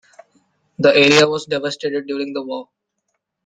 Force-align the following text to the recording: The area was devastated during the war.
The 0.79 0.95
area 0.95 1.27
was 1.27 1.45
devastated 1.45 2.07
during 2.07 2.33
the 2.33 2.41
war. 2.41 2.67